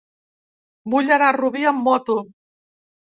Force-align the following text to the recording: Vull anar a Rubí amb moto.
Vull 0.95 1.13
anar 1.17 1.27
a 1.33 1.35
Rubí 1.37 1.67
amb 1.73 1.85
moto. 1.91 2.17